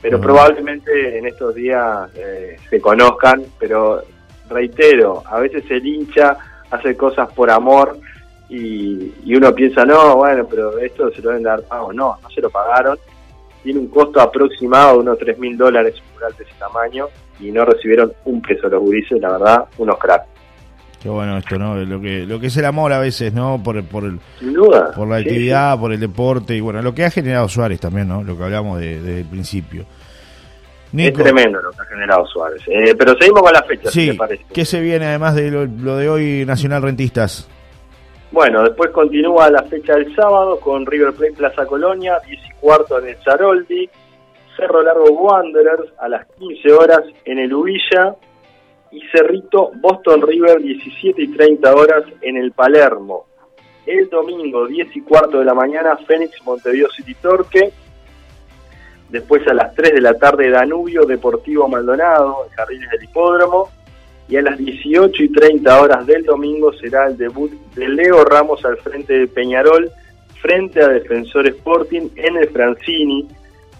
Pero 0.00 0.20
probablemente 0.20 1.18
en 1.18 1.26
estos 1.26 1.54
días 1.54 2.08
eh, 2.14 2.56
se 2.70 2.80
conozcan, 2.80 3.42
pero 3.58 4.02
reitero, 4.48 5.22
a 5.26 5.40
veces 5.40 5.64
el 5.70 5.86
hincha 5.86 6.36
hace 6.70 6.96
cosas 6.96 7.30
por 7.32 7.50
amor 7.50 7.98
y, 8.48 9.34
uno 9.34 9.54
piensa, 9.54 9.84
no, 9.84 10.16
bueno, 10.16 10.46
pero 10.48 10.78
esto 10.78 11.10
se 11.12 11.20
lo 11.22 11.30
deben 11.30 11.44
dar 11.44 11.62
pago. 11.62 11.92
No, 11.92 12.18
no 12.22 12.30
se 12.30 12.40
lo 12.40 12.50
pagaron. 12.50 12.98
Tiene 13.62 13.78
un 13.78 13.88
costo 13.88 14.20
aproximado 14.20 14.94
de 14.94 14.98
unos 15.00 15.18
3 15.18 15.38
mil 15.38 15.56
dólares 15.56 15.94
un 16.00 16.14
mural 16.14 16.34
de 16.36 16.44
ese 16.44 16.54
tamaño 16.58 17.08
y 17.38 17.52
no 17.52 17.64
recibieron 17.64 18.12
un 18.24 18.40
peso 18.40 18.68
los 18.68 18.80
gurises, 18.80 19.20
la 19.20 19.32
verdad, 19.32 19.64
unos 19.78 19.98
cracks. 19.98 20.29
Qué 21.02 21.08
bueno 21.08 21.38
esto, 21.38 21.58
¿no? 21.58 21.76
Lo 21.76 21.98
que, 21.98 22.26
lo 22.26 22.38
que 22.38 22.48
es 22.48 22.56
el 22.58 22.66
amor 22.66 22.92
a 22.92 22.98
veces, 22.98 23.32
¿no? 23.32 23.62
Por, 23.62 23.82
por, 23.84 24.04
el, 24.04 24.20
por 24.94 25.08
la 25.08 25.16
actividad, 25.16 25.78
por 25.78 25.94
el 25.94 26.00
deporte 26.00 26.54
y 26.54 26.60
bueno, 26.60 26.82
lo 26.82 26.94
que 26.94 27.04
ha 27.04 27.10
generado 27.10 27.48
Suárez 27.48 27.80
también, 27.80 28.06
¿no? 28.06 28.22
Lo 28.22 28.36
que 28.36 28.44
hablamos 28.44 28.78
desde 28.78 29.20
el 29.20 29.24
principio. 29.24 29.86
es 30.94 31.12
tremendo 31.14 31.62
lo 31.62 31.70
que 31.70 31.80
ha 31.80 31.86
generado 31.86 32.26
Suárez. 32.26 32.62
Eh, 32.66 32.94
pero 32.98 33.16
seguimos 33.18 33.40
con 33.42 33.52
la 33.52 33.62
fecha, 33.62 33.90
sí. 33.90 34.12
parece. 34.12 34.44
¿Qué 34.52 34.66
se 34.66 34.82
viene 34.82 35.06
además 35.06 35.34
de 35.34 35.50
lo, 35.50 35.96
de 35.96 36.08
hoy 36.10 36.44
Nacional 36.44 36.82
Rentistas? 36.82 37.48
Bueno, 38.30 38.62
después 38.62 38.90
continúa 38.90 39.50
la 39.50 39.62
fecha 39.62 39.94
del 39.94 40.14
sábado 40.14 40.60
con 40.60 40.84
River 40.84 41.14
Plate 41.14 41.32
Plaza 41.32 41.64
Colonia, 41.64 42.18
10 42.26 42.38
y 42.38 42.52
cuarto 42.60 42.98
en 42.98 43.08
el 43.08 43.18
Charoldi, 43.20 43.88
Cerro 44.54 44.82
Largo 44.82 45.10
Wanderers 45.12 45.94
a 45.98 46.08
las 46.08 46.26
15 46.38 46.72
horas 46.72 47.00
en 47.24 47.38
el 47.38 47.54
Ubilla, 47.54 48.14
y 48.92 49.00
Cerrito 49.12 49.70
Boston 49.76 50.22
River 50.22 50.60
17 50.60 51.22
y 51.22 51.28
30 51.28 51.74
horas 51.74 52.04
en 52.22 52.36
el 52.36 52.52
Palermo. 52.52 53.26
El 53.86 54.08
domingo 54.08 54.66
10 54.66 54.96
y 54.96 55.00
cuarto 55.02 55.38
de 55.38 55.44
la 55.44 55.54
mañana 55.54 55.96
Fénix 55.96 56.42
Montevideo 56.44 56.90
City 56.90 57.14
Torque. 57.14 57.72
Después 59.08 59.46
a 59.48 59.54
las 59.54 59.74
3 59.74 59.94
de 59.94 60.00
la 60.00 60.14
tarde 60.14 60.50
Danubio 60.50 61.04
Deportivo 61.04 61.68
Maldonado 61.68 62.44
en 62.46 62.50
Jardines 62.50 62.90
del 62.90 63.04
Hipódromo. 63.04 63.70
Y 64.28 64.36
a 64.36 64.42
las 64.42 64.58
18 64.58 65.24
y 65.24 65.32
30 65.32 65.80
horas 65.80 66.06
del 66.06 66.24
domingo 66.24 66.72
será 66.72 67.08
el 67.08 67.16
debut 67.16 67.50
de 67.74 67.88
Leo 67.88 68.24
Ramos 68.24 68.64
al 68.64 68.76
frente 68.76 69.12
de 69.12 69.26
Peñarol 69.26 69.90
frente 70.40 70.80
a 70.80 70.88
Defensor 70.88 71.48
Sporting 71.48 72.10
en 72.14 72.36
el 72.36 72.48
Francini. 72.50 73.28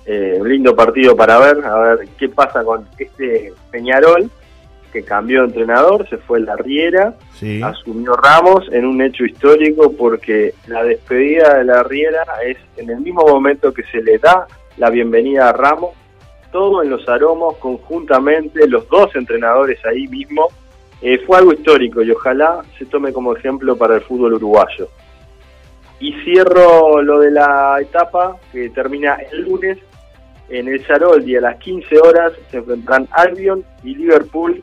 Eh, 0.07 0.41
lindo 0.43 0.75
partido 0.75 1.15
para 1.15 1.39
ver, 1.39 1.65
a 1.65 1.79
ver 1.79 2.09
qué 2.19 2.29
pasa 2.29 2.65
con 2.65 2.85
este 2.99 3.53
Peñarol 3.71 4.29
que 4.93 5.03
cambió 5.03 5.41
de 5.41 5.49
entrenador, 5.49 6.09
se 6.09 6.19
fue 6.19 6.41
la 6.41 6.57
Riera, 6.57 7.15
asumió 7.63 8.15
Ramos 8.15 8.69
en 8.73 8.85
un 8.85 9.01
hecho 9.03 9.25
histórico 9.25 9.93
porque 9.93 10.55
la 10.67 10.85
despedida 10.85 11.59
de 11.59 11.65
la 11.65 11.83
Riera 11.83 12.25
es 12.47 12.59
en 12.77 12.91
el 12.91 13.01
mismo 13.01 13.23
momento 13.27 13.73
que 13.73 13.85
se 13.85 14.03
le 14.03 14.19
da 14.19 14.47
la 14.77 14.91
bienvenida 14.91 15.49
a 15.49 15.53
Ramos, 15.53 15.91
todo 16.53 16.83
en 16.83 16.91
los 16.91 17.09
aromos 17.09 17.57
conjuntamente, 17.59 18.67
los 18.67 18.89
dos 18.89 19.15
entrenadores 19.15 19.79
ahí 19.87 20.07
mismo. 20.09 20.49
Eh, 21.03 21.19
fue 21.27 21.39
algo 21.39 21.53
histórico 21.53 22.03
y 22.03 22.11
ojalá 22.11 22.63
se 22.79 22.85
tome 22.85 23.13
como 23.13 23.35
ejemplo 23.35 23.77
para 23.77 23.95
el 23.95 24.03
fútbol 24.03 24.35
uruguayo. 24.35 24.89
Y 25.99 26.13
cierro 26.25 27.01
lo 27.03 27.21
de 27.21 27.31
la 27.31 27.79
etapa 27.81 28.37
que 28.53 28.71
termina 28.71 29.15
el 29.31 29.43
lunes 29.43 29.79
en 30.51 30.69
el 30.69 30.85
Saroldi 30.85 31.37
a 31.37 31.41
las 31.41 31.57
15 31.59 31.99
horas 32.01 32.33
se 32.51 32.59
enfrentarán 32.59 33.09
Albion 33.13 33.65
y 33.85 33.95
Liverpool. 33.95 34.63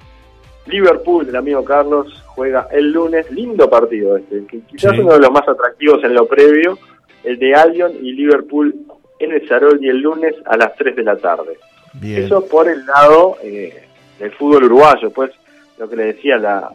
Liverpool, 0.67 1.27
el 1.27 1.35
amigo 1.35 1.63
Carlos, 1.63 2.23
juega 2.27 2.67
el 2.71 2.91
lunes. 2.91 3.29
Lindo 3.31 3.69
partido 3.69 4.17
este, 4.17 4.45
que 4.45 4.61
quizás 4.61 4.97
uno 4.97 5.13
de 5.13 5.19
los 5.19 5.31
más 5.31 5.47
atractivos 5.47 6.03
en 6.03 6.13
lo 6.13 6.27
previo, 6.27 6.77
el 7.23 7.39
de 7.39 7.55
Albion 7.55 7.93
y 8.01 8.13
Liverpool 8.13 8.73
en 9.19 9.31
el 9.31 9.47
Saroldi 9.47 9.89
el 9.89 9.99
lunes 9.99 10.35
a 10.45 10.57
las 10.57 10.75
3 10.75 10.95
de 10.95 11.03
la 11.03 11.17
tarde. 11.17 11.57
Eso 12.03 12.45
por 12.45 12.69
el 12.69 12.85
lado 12.85 13.37
eh, 13.41 13.83
del 14.19 14.31
fútbol 14.31 14.65
uruguayo, 14.65 15.09
pues 15.09 15.31
lo 15.77 15.89
que 15.89 15.95
le 15.95 16.05
decía, 16.05 16.37
la 16.37 16.69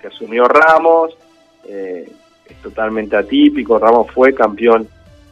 que 0.00 0.08
asumió 0.08 0.44
Ramos, 0.44 1.16
eh, 1.66 2.08
es 2.48 2.56
totalmente 2.62 3.16
atípico, 3.16 3.78
Ramos 3.78 4.10
fue 4.12 4.32
campeón 4.32 4.88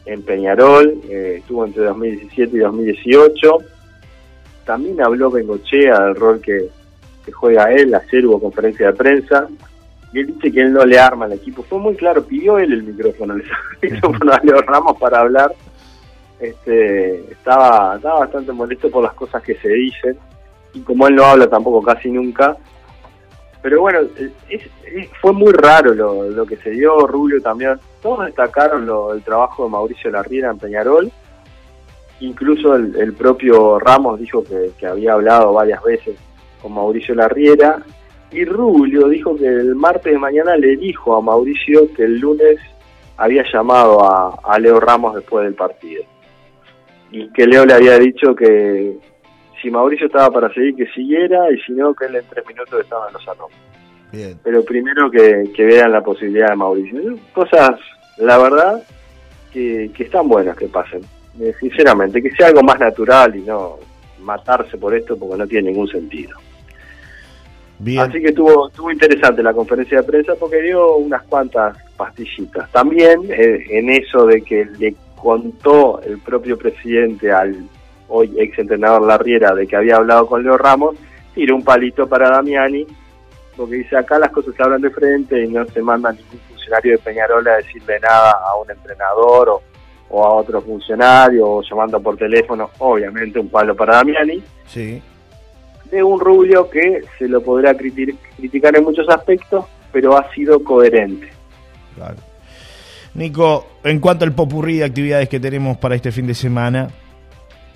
en 0.07 0.23
Peñarol, 0.23 1.01
eh, 1.09 1.37
estuvo 1.39 1.65
entre 1.65 1.85
2017 1.85 2.57
y 2.57 2.61
2018. 2.61 3.59
También 4.65 5.01
habló 5.03 5.31
Bengochea 5.31 6.01
del 6.01 6.15
rol 6.15 6.41
que, 6.41 6.69
juega 7.33 7.73
él, 7.73 7.95
ayer 7.95 8.27
hubo 8.27 8.41
conferencia 8.41 8.87
de 8.87 8.93
prensa, 8.93 9.47
y 10.13 10.21
él 10.21 10.27
dice 10.29 10.53
que 10.53 10.61
él 10.61 10.73
no 10.73 10.85
le 10.85 10.99
arma 10.99 11.27
al 11.27 11.33
equipo. 11.33 11.63
Fue 11.63 11.79
muy 11.79 11.95
claro, 11.95 12.25
pidió 12.25 12.59
él 12.59 12.73
el 12.73 12.83
micrófono, 12.83 13.35
el 13.83 13.97
a 13.97 14.41
Leo 14.43 14.61
Ramos 14.63 14.99
para 14.99 15.21
hablar. 15.21 15.53
Este, 16.41 17.33
estaba, 17.33 17.97
estaba 17.97 18.21
bastante 18.21 18.53
molesto 18.53 18.91
por 18.91 19.03
las 19.03 19.15
cosas 19.15 19.43
que 19.43 19.57
se 19.57 19.69
dicen, 19.69 20.17
y 20.73 20.81
como 20.81 21.09
él 21.09 21.17
no 21.17 21.25
habla 21.25 21.49
tampoco 21.49 21.83
casi 21.83 22.11
nunca, 22.11 22.57
pero 23.63 23.81
bueno, 23.81 24.01
fue 25.21 25.33
muy 25.33 25.53
raro 25.53 25.93
lo, 25.95 26.47
que 26.47 26.57
se 26.57 26.71
dio, 26.71 27.07
Rubio 27.07 27.41
también. 27.43 27.79
Todos 28.01 28.27
destacaron 28.27 28.87
lo, 28.87 29.13
el 29.13 29.23
trabajo 29.23 29.65
de 29.65 29.71
Mauricio 29.71 30.11
Larriera 30.11 30.51
en 30.51 30.59
Peñarol. 30.59 31.11
Incluso 32.21 32.77
el, 32.77 33.13
propio 33.15 33.79
Ramos 33.79 34.21
dijo 34.21 34.45
que, 34.45 34.87
había 34.87 35.15
hablado 35.15 35.53
varias 35.53 35.83
veces 35.83 36.17
con 36.61 36.75
Mauricio 36.75 37.15
Larriera. 37.15 37.83
Y 38.31 38.45
Rubio 38.45 39.09
dijo 39.09 39.37
que 39.37 39.47
el 39.47 39.75
martes 39.75 40.13
de 40.13 40.19
mañana 40.19 40.57
le 40.57 40.77
dijo 40.77 41.17
a 41.17 41.23
Mauricio 41.23 41.93
que 41.95 42.05
el 42.05 42.19
lunes 42.19 42.59
había 43.17 43.45
llamado 43.53 44.05
a, 44.05 44.39
a 44.45 44.59
Leo 44.59 44.79
Ramos 44.81 45.15
después 45.15 45.45
del 45.45 45.55
partido. 45.55 46.05
Y 47.11 47.29
que 47.33 47.47
Leo 47.47 47.65
le 47.65 47.75
había 47.75 47.99
dicho 47.99 48.35
que, 48.35 48.99
si 49.61 49.71
Mauricio 49.71 50.07
estaba 50.07 50.31
para 50.31 50.53
seguir, 50.53 50.77
que 50.77 50.87
siguiera, 50.93 51.51
y 51.51 51.59
si 51.61 51.73
no, 51.73 51.95
que 51.95 52.07
él 52.07 52.17
en 52.17 52.25
tres 52.29 52.47
minutos 52.47 52.81
estaba 52.81 53.09
en 53.09 53.15
los 53.15 53.29
arroz. 53.29 53.53
Pero 54.43 54.65
primero 54.65 55.11
que, 55.11 55.65
vean 55.65 55.93
la 55.93 56.03
posibilidad 56.03 56.51
de 56.51 56.57
Mauricio. 56.57 57.01
Cosas, 57.33 57.79
la 58.19 58.39
verdad, 58.39 58.83
que, 59.53 59.91
están 59.99 60.29
buenas 60.29 60.57
que 60.57 60.69
pasen. 60.69 61.03
Eh, 61.41 61.55
sinceramente, 61.61 62.23
que 62.23 62.31
sea 62.33 62.49
algo 62.49 62.63
más 62.63 62.81
natural 62.81 63.37
y 63.37 63.43
no 63.43 63.77
matarse 64.21 64.77
por 64.77 64.95
esto 64.95 65.17
porque 65.17 65.37
no 65.37 65.47
tiene 65.47 65.71
ningún 65.71 65.89
sentido. 65.89 66.37
Así 68.01 68.21
que 68.21 68.29
estuvo, 68.29 68.69
estuvo 68.69 68.91
interesante 68.91 69.43
la 69.43 69.53
conferencia 69.53 69.99
de 69.99 70.05
prensa 70.05 70.35
porque 70.35 70.61
dio 70.63 70.97
unas 70.97 71.23
cuantas 71.23 71.77
pastillitas. 71.97 72.71
También 72.73 73.21
eh, 73.31 73.65
en 73.71 73.91
eso 73.91 74.27
de 74.27 74.43
que 74.43 74.65
le 74.79 74.95
contó 75.15 76.01
el 76.03 76.19
propio 76.19 76.59
presidente 76.59 77.31
al 77.31 77.57
hoy 78.09 78.35
ex 78.39 78.59
entrenador 78.59 79.03
Larriera, 79.03 79.55
de 79.55 79.67
que 79.67 79.77
había 79.77 79.97
hablado 79.97 80.27
con 80.27 80.43
Leo 80.43 80.57
Ramos, 80.57 80.97
tiró 81.35 81.55
un 81.55 81.63
palito 81.63 82.09
para 82.09 82.31
Damiani, 82.31 82.87
porque 83.57 83.77
dice 83.77 83.97
acá 83.97 84.19
las 84.19 84.31
cosas 84.31 84.55
se 84.55 84.63
hablan 84.63 84.81
de 84.81 84.91
frente 84.91 85.45
y 85.45 85.49
no 85.49 85.65
se 85.67 85.83
manda 85.83 86.13
ningún 86.13 86.41
funcionario 86.49 86.93
de 86.93 86.99
Peñarol 86.99 87.47
a 87.47 87.57
decirle 87.57 88.01
nada 88.01 88.33
a 88.33 88.57
un 88.57 88.71
entrenador 88.71 89.61
o, 90.09 90.25
a 90.25 90.35
otro 90.35 90.63
funcionario 90.63 91.47
o 91.47 91.63
llamando 91.63 92.01
por 92.01 92.17
teléfono, 92.17 92.71
obviamente 92.79 93.39
un 93.39 93.49
palo 93.49 93.77
para 93.77 93.97
Damiani. 93.97 94.43
Sí. 94.67 95.03
De 95.91 96.03
un 96.03 96.21
Rubio 96.21 96.69
que 96.69 97.03
se 97.19 97.29
lo 97.29 97.41
podrá 97.43 97.75
criticar 97.75 98.77
en 98.77 98.85
muchos 98.85 99.09
aspectos, 99.09 99.65
pero 99.93 100.17
ha 100.17 100.31
sido 100.33 100.63
coherente. 100.63 101.29
Claro. 101.95 102.17
Nico, 103.15 103.67
en 103.85 103.99
cuanto 104.01 104.25
al 104.25 104.33
popurrí 104.33 104.79
de 104.79 104.85
actividades 104.85 105.29
que 105.29 105.41
tenemos 105.41 105.77
para 105.79 105.95
este 105.95 106.13
fin 106.13 106.27
de 106.27 106.35
semana, 106.35 106.89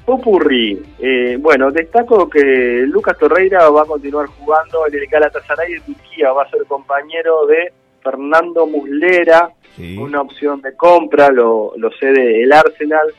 Popurrí. 0.04 0.82
Eh, 0.98 1.36
bueno, 1.38 1.70
destaco 1.70 2.28
que 2.28 2.84
Lucas 2.86 3.16
Torreira 3.18 3.68
va 3.70 3.82
a 3.82 3.86
continuar 3.86 4.26
jugando 4.26 4.86
en 4.88 4.94
el 4.94 5.06
Galatasaray 5.06 5.74
de 5.74 5.80
Turquía, 5.80 6.32
va 6.32 6.42
a 6.42 6.50
ser 6.50 6.64
compañero 6.66 7.46
de 7.46 7.72
Fernando 8.02 8.66
Muslera, 8.66 9.50
una 9.98 10.20
opción 10.20 10.60
de 10.60 10.74
compra, 10.74 11.30
lo, 11.30 11.72
lo 11.76 11.90
cede 11.92 12.42
el 12.42 12.52
Arsenal, 12.52 13.14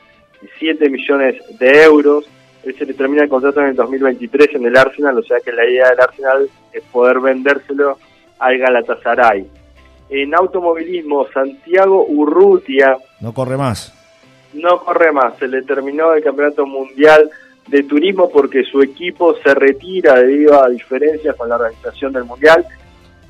7 0.58 0.90
millones 0.90 1.36
de 1.58 1.84
euros. 1.84 2.28
Él 2.64 2.74
se 2.76 2.86
le 2.86 2.94
termina 2.94 3.22
el 3.22 3.28
contrato 3.28 3.60
en 3.60 3.68
el 3.68 3.76
2023 3.76 4.54
en 4.54 4.66
el 4.66 4.76
Arsenal, 4.76 5.18
o 5.18 5.22
sea 5.22 5.38
que 5.44 5.52
la 5.52 5.68
idea 5.68 5.90
del 5.90 6.00
Arsenal 6.00 6.48
es 6.72 6.82
poder 6.84 7.20
vendérselo 7.20 7.98
al 8.38 8.58
Galatasaray. 8.58 9.46
En 10.10 10.34
automovilismo, 10.34 11.26
Santiago 11.32 12.04
Urrutia. 12.06 12.96
No 13.20 13.32
corre 13.32 13.56
más 13.56 13.92
no 14.54 14.78
corre 14.80 15.12
más, 15.12 15.36
se 15.38 15.48
le 15.48 15.62
terminó 15.62 16.14
el 16.14 16.22
campeonato 16.22 16.66
mundial 16.66 17.30
de 17.66 17.82
turismo 17.82 18.30
porque 18.30 18.62
su 18.64 18.82
equipo 18.82 19.34
se 19.42 19.54
retira 19.54 20.14
debido 20.14 20.62
a 20.62 20.68
diferencias 20.68 21.34
con 21.36 21.48
la 21.48 21.56
organización 21.56 22.12
del 22.12 22.24
mundial. 22.24 22.64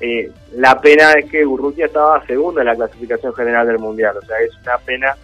Eh, 0.00 0.30
la 0.56 0.80
pena 0.80 1.12
es 1.12 1.30
que 1.30 1.46
Urrutia 1.46 1.86
estaba 1.86 2.24
segundo 2.26 2.60
en 2.60 2.66
la 2.66 2.74
clasificación 2.74 3.32
general 3.34 3.66
del 3.66 3.78
mundial, 3.78 4.16
o 4.16 4.26
sea, 4.26 4.38
es 4.38 4.50
una 4.62 4.76
pena 4.78 5.16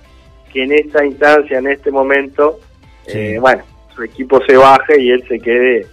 que 0.52 0.64
en 0.64 0.72
esta 0.72 1.04
instancia, 1.04 1.58
en 1.58 1.68
este 1.68 1.90
momento, 1.90 2.58
eh, 3.06 3.38
bueno, 3.40 3.62
su 4.00 4.04
equipo 4.04 4.40
se 4.46 4.56
baje 4.56 4.98
y 4.98 5.10
él 5.10 5.22
se 5.28 5.38
quede 5.38 5.86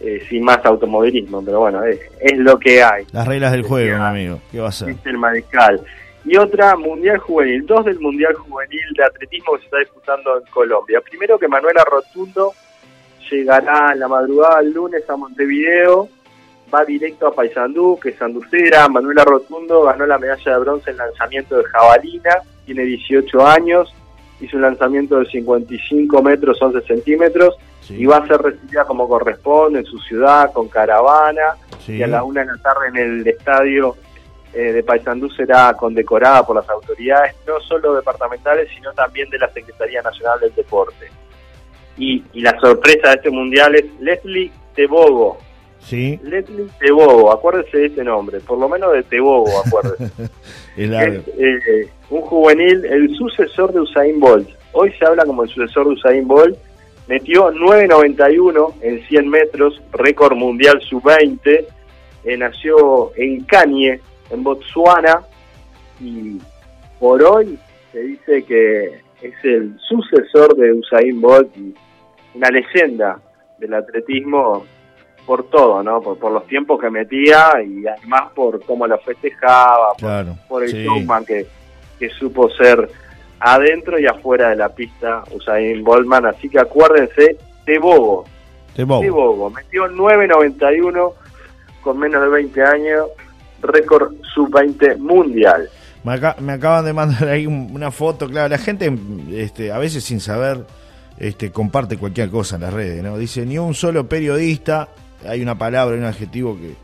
eh, 0.00 0.24
sin 0.28 0.42
más 0.42 0.64
automovilismo, 0.64 1.44
pero 1.44 1.60
bueno, 1.60 1.84
es, 1.84 2.00
lo 2.38 2.58
que 2.58 2.82
hay. 2.82 3.04
Las 3.12 3.28
reglas 3.28 3.52
del 3.52 3.62
juego, 3.62 4.02
amigo, 4.02 4.40
¿qué 4.50 4.60
va 4.60 4.68
a 4.68 4.72
ser? 4.72 4.96
el 5.04 5.18
mariscal 5.18 5.84
y 6.24 6.36
otra 6.36 6.76
Mundial 6.76 7.18
Juvenil, 7.18 7.66
dos 7.66 7.84
del 7.84 7.98
Mundial 7.98 8.34
Juvenil 8.34 8.80
de 8.96 9.04
Atletismo 9.04 9.54
que 9.54 9.58
se 9.58 9.64
está 9.64 9.78
disputando 9.78 10.38
en 10.38 10.44
Colombia. 10.46 11.00
Primero 11.00 11.38
que 11.38 11.48
Manuela 11.48 11.84
Rotundo 11.84 12.52
llegará 13.30 13.92
en 13.92 14.00
la 14.00 14.08
madrugada 14.08 14.62
del 14.62 14.72
lunes 14.72 15.08
a 15.10 15.16
Montevideo, 15.16 16.08
va 16.72 16.84
directo 16.84 17.26
a 17.26 17.34
Paysandú, 17.34 17.98
que 18.00 18.10
es 18.10 18.16
sanducera. 18.16 18.88
Manuela 18.88 19.24
Rotundo 19.24 19.82
ganó 19.82 20.06
la 20.06 20.18
medalla 20.18 20.52
de 20.52 20.58
bronce 20.58 20.90
en 20.92 20.96
lanzamiento 20.98 21.58
de 21.58 21.64
jabalina, 21.64 22.30
tiene 22.64 22.84
18 22.84 23.46
años, 23.46 23.92
hizo 24.40 24.56
un 24.56 24.62
lanzamiento 24.62 25.18
de 25.18 25.26
55 25.26 26.22
metros 26.22 26.60
11 26.60 26.86
centímetros 26.86 27.56
y 27.88 28.06
va 28.06 28.18
a 28.18 28.26
ser 28.26 28.40
recibida 28.40 28.84
como 28.84 29.08
corresponde 29.08 29.80
en 29.80 29.84
su 29.84 29.98
ciudad, 29.98 30.52
con 30.52 30.68
caravana, 30.68 31.56
y 31.86 32.02
a 32.02 32.06
la 32.06 32.24
una 32.24 32.42
de 32.42 32.46
la 32.46 32.58
tarde 32.58 32.88
en 32.88 32.96
el 32.96 33.26
estadio 33.26 33.96
eh, 34.52 34.72
de 34.72 34.82
Paysandú 34.82 35.30
será 35.30 35.72
condecorada 35.74 36.44
por 36.44 36.56
las 36.56 36.68
autoridades, 36.68 37.34
no 37.46 37.58
solo 37.60 37.94
departamentales, 37.94 38.68
sino 38.74 38.92
también 38.92 39.30
de 39.30 39.38
la 39.38 39.50
Secretaría 39.50 40.02
Nacional 40.02 40.40
del 40.40 40.54
Deporte. 40.54 41.10
Y, 41.96 42.22
la 42.34 42.58
sorpresa 42.60 43.08
de 43.08 43.14
este 43.14 43.30
mundial 43.30 43.74
es 43.74 43.84
Leslie 44.00 44.52
Tebogo. 44.74 45.38
Sí. 45.84 46.18
Leslie 46.22 46.68
Tebogo, 46.78 47.32
acuérdese 47.32 47.76
de 47.76 47.86
ese 47.86 48.04
nombre, 48.04 48.40
por 48.40 48.58
lo 48.58 48.68
menos 48.68 48.92
de 48.92 49.02
Tebogo, 49.02 49.50
acuérdese. 49.66 50.04
es 50.76 50.90
eh, 51.38 51.88
un 52.10 52.22
juvenil, 52.22 52.84
el 52.84 53.14
sucesor 53.16 53.72
de 53.72 53.80
Usain 53.80 54.18
Bolt. 54.20 54.48
Hoy 54.72 54.92
se 54.92 55.04
habla 55.04 55.24
como 55.24 55.42
el 55.42 55.50
sucesor 55.50 55.86
de 55.86 55.94
Usain 55.94 56.26
Bolt. 56.26 56.56
Metió 57.08 57.52
9.91 57.52 58.74
en 58.80 59.02
100 59.06 59.28
metros, 59.28 59.82
récord 59.92 60.36
mundial 60.36 60.80
sub-20. 60.80 61.66
Eh, 62.24 62.36
nació 62.36 63.12
en 63.16 63.44
Kanye, 63.44 64.00
en 64.30 64.44
Botswana 64.44 65.22
y 66.00 66.38
por 66.98 67.22
hoy 67.22 67.58
se 67.90 68.00
dice 68.00 68.44
que 68.44 69.00
es 69.20 69.34
el 69.44 69.76
sucesor 69.88 70.56
de 70.56 70.72
Usain 70.72 71.20
Bolt 71.20 71.56
y 71.56 71.74
una 72.34 72.48
leyenda 72.48 73.20
del 73.58 73.74
atletismo 73.74 74.64
por 75.26 75.44
todo, 75.48 75.82
¿no? 75.82 76.00
Por, 76.00 76.32
los 76.32 76.46
tiempos 76.46 76.80
que 76.80 76.90
metía 76.90 77.50
y 77.64 77.86
además 77.86 78.32
por 78.34 78.64
cómo 78.64 78.86
lo 78.86 78.98
festejaba, 78.98 79.94
por, 80.48 80.64
el 80.64 80.72
showman 80.72 81.24
que, 81.24 81.46
que 81.98 82.08
supo 82.10 82.50
ser 82.50 82.88
adentro 83.40 83.98
y 83.98 84.06
afuera 84.06 84.50
de 84.50 84.56
la 84.56 84.68
pista 84.68 85.24
Usain 85.32 85.82
Boltman. 85.82 86.26
Así 86.26 86.48
que 86.48 86.58
acuérdense, 86.58 87.36
de 87.66 87.78
Bobo. 87.78 88.24
De 88.76 88.84
Bobo. 88.84 89.50
Metió 89.50 89.86
9.91 89.86 91.12
con 91.82 91.98
menos 91.98 92.22
de 92.22 92.28
20 92.28 92.62
años 92.62 93.06
récord 93.62 94.14
sub-20 94.34 94.98
mundial. 94.98 95.68
Me, 96.04 96.52
acaban 96.52 96.84
de 96.84 96.92
mandar 96.92 97.28
ahí 97.28 97.46
una 97.46 97.92
foto, 97.92 98.28
claro, 98.28 98.48
la 98.48 98.58
gente 98.58 98.92
este, 99.30 99.70
a 99.70 99.78
veces 99.78 100.02
sin 100.02 100.18
saber 100.18 100.66
este, 101.16 101.52
comparte 101.52 101.96
cualquier 101.96 102.28
cosa 102.28 102.56
en 102.56 102.62
las 102.62 102.72
redes, 102.72 103.02
¿no? 103.04 103.16
Dice, 103.16 103.46
ni 103.46 103.56
un 103.58 103.74
solo 103.74 104.08
periodista, 104.08 104.88
hay 105.26 105.42
una 105.42 105.56
palabra, 105.58 105.96
un 105.96 106.04
adjetivo 106.04 106.56
que, 106.56 106.74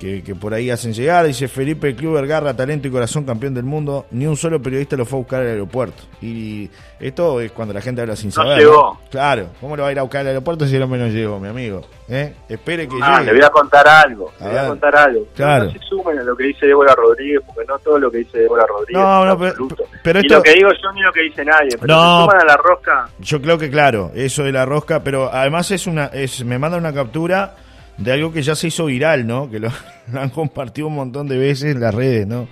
que, 0.00 0.22
que 0.22 0.34
por 0.34 0.54
ahí 0.54 0.70
hacen 0.70 0.92
llegar. 0.94 1.26
Dice 1.26 1.46
Felipe 1.46 1.94
Kluber, 1.94 2.26
garra, 2.26 2.54
talento 2.56 2.88
y 2.88 2.90
corazón, 2.90 3.24
campeón 3.24 3.52
del 3.54 3.64
mundo. 3.64 4.06
Ni 4.10 4.26
un 4.26 4.36
solo 4.36 4.60
periodista 4.60 4.96
lo 4.96 5.04
fue 5.04 5.18
a 5.18 5.20
buscar 5.20 5.40
al 5.42 5.48
aeropuerto. 5.48 6.02
Y 6.22 6.70
esto 6.98 7.40
es 7.40 7.52
cuando 7.52 7.74
la 7.74 7.80
gente 7.82 8.00
habla 8.00 8.16
sin 8.16 8.32
saber. 8.32 8.58
llegó. 8.58 8.98
Claro, 9.10 9.48
¿cómo 9.60 9.76
lo 9.76 9.82
va 9.82 9.90
a 9.90 9.92
ir 9.92 9.98
a 9.98 10.02
buscar 10.02 10.22
al 10.22 10.28
aeropuerto 10.28 10.66
si 10.66 10.74
el 10.76 10.82
hombre 10.82 10.98
no 10.98 11.08
llegó, 11.08 11.38
mi 11.38 11.48
amigo? 11.48 11.82
¿Eh? 12.08 12.34
Espere 12.48 12.88
que 12.88 12.96
Ah, 13.02 13.20
llegue. 13.20 13.32
le 13.34 13.38
voy 13.38 13.46
a 13.46 13.50
contar 13.50 13.86
algo, 13.86 14.32
A 14.40 14.44
le 14.44 14.50
voy 14.50 14.58
a 14.58 14.66
contar 14.68 14.96
algo. 14.96 15.26
Claro. 15.36 15.64
No 15.66 15.72
se 15.72 15.78
sumen 15.80 16.18
a 16.18 16.22
lo 16.24 16.34
que 16.36 16.44
dice 16.44 16.66
Débora 16.66 16.94
Rodríguez, 16.94 17.40
porque 17.46 17.60
no 17.68 17.78
todo 17.78 17.98
lo 17.98 18.10
que 18.10 18.18
dice 18.18 18.38
Débora 18.38 18.64
Rodríguez 18.66 19.02
No, 19.02 19.24
no, 19.26 19.38
pero- 19.38 19.54
pero 20.02 20.20
lo 20.22 20.42
que 20.42 20.54
digo 20.54 20.70
yo 20.82 20.92
ni 20.92 21.02
lo 21.02 21.12
que 21.12 21.20
dice 21.22 21.44
nadie, 21.44 21.76
pero 21.78 21.94
No. 21.94 22.16
se 22.16 22.22
suman 22.24 22.40
a 22.40 22.44
la 22.46 22.56
rosca. 22.56 23.08
Yo 23.20 23.40
creo 23.42 23.58
que 23.58 23.70
claro, 23.70 24.10
eso 24.14 24.42
de 24.44 24.50
la 24.52 24.64
rosca, 24.64 25.04
pero 25.04 25.30
además 25.32 25.70
es 25.70 25.86
una, 25.86 26.06
es, 26.06 26.42
me 26.44 26.58
mandan 26.58 26.80
una 26.80 26.92
captura 26.94 27.54
de 28.00 28.12
algo 28.12 28.32
que 28.32 28.42
ya 28.42 28.54
se 28.54 28.68
hizo 28.68 28.86
viral, 28.86 29.26
¿no? 29.26 29.50
Que 29.50 29.60
lo, 29.60 29.68
lo 30.12 30.20
han 30.20 30.30
compartido 30.30 30.88
un 30.88 30.94
montón 30.94 31.28
de 31.28 31.38
veces 31.38 31.74
en 31.74 31.80
las 31.80 31.94
redes, 31.94 32.26
¿no? 32.26 32.48